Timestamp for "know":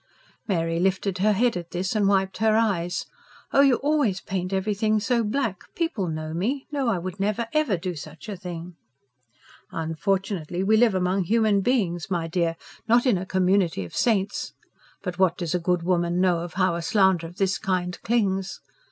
6.07-6.33, 6.71-6.87, 16.19-16.39